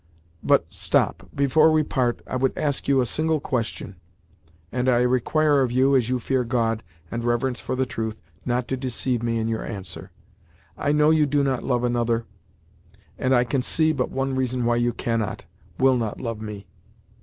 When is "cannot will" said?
14.91-15.97